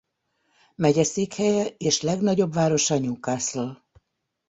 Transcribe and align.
Megyeszékhelye 0.75 1.65
és 1.77 2.01
legnagyobb 2.01 2.53
városa 2.53 2.97
Newcastle. 2.99 3.83